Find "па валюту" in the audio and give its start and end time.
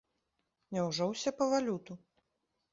1.43-2.01